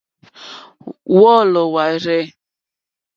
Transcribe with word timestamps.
Wɔ́ɔ́lɔ̀ 1.17 1.67
wâ 1.73 1.83
rzɛ̂. 2.03 2.21